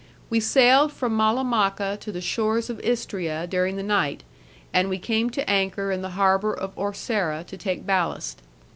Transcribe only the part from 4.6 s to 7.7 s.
and we came to anchor in the harbour of Orsera to